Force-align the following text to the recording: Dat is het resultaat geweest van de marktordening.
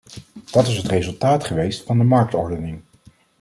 Dat 0.51 0.67
is 0.67 0.77
het 0.77 0.85
resultaat 0.87 1.43
geweest 1.43 1.85
van 1.85 1.97
de 1.97 2.03
marktordening. 2.03 2.81